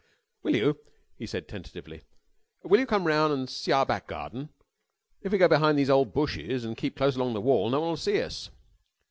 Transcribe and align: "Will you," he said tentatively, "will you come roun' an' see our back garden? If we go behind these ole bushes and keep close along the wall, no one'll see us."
"Will 0.41 0.55
you," 0.55 0.79
he 1.15 1.27
said 1.27 1.47
tentatively, 1.47 2.01
"will 2.63 2.79
you 2.79 2.87
come 2.87 3.05
roun' 3.05 3.31
an' 3.31 3.45
see 3.45 3.71
our 3.71 3.85
back 3.85 4.07
garden? 4.07 4.49
If 5.21 5.31
we 5.31 5.37
go 5.37 5.47
behind 5.47 5.77
these 5.77 5.91
ole 5.91 6.05
bushes 6.05 6.65
and 6.65 6.75
keep 6.75 6.95
close 6.95 7.15
along 7.15 7.35
the 7.35 7.39
wall, 7.41 7.69
no 7.69 7.81
one'll 7.81 7.97
see 7.97 8.19
us." 8.19 8.49